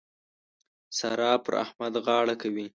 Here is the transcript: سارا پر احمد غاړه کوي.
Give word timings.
سارا 0.97 1.31
پر 1.43 1.53
احمد 1.63 1.93
غاړه 2.05 2.35
کوي. 2.41 2.65